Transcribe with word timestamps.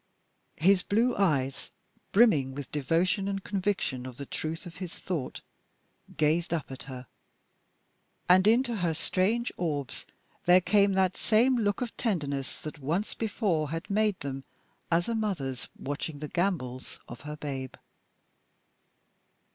His 0.57 0.81
blue 0.81 1.15
eyes, 1.15 1.69
brimming 2.11 2.55
with 2.55 2.71
devotion 2.71 3.27
and 3.27 3.43
conviction 3.43 4.07
of 4.07 4.17
the 4.17 4.25
truth 4.25 4.65
of 4.65 4.77
his 4.77 4.95
thought, 4.95 5.41
gazed 6.17 6.55
up 6.55 6.71
at 6.71 6.81
her. 6.89 7.05
And 8.27 8.47
into 8.47 8.77
her 8.77 8.95
strange 8.95 9.51
orbs 9.57 10.07
there 10.47 10.59
came 10.59 10.93
that 10.93 11.17
same 11.17 11.55
look 11.55 11.81
of 11.81 11.95
tenderness 11.97 12.59
that 12.61 12.79
once 12.79 13.13
before 13.13 13.69
had 13.69 13.91
made 13.91 14.19
them 14.21 14.43
as 14.89 15.07
a 15.07 15.13
mother's 15.13 15.69
watching 15.77 16.17
the 16.17 16.27
gambols 16.27 16.99
of 17.07 17.21
her 17.21 17.35
babe. 17.35 17.75